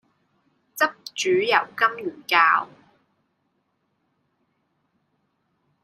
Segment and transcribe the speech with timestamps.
[0.75, 2.67] 汁煮油甘魚鮫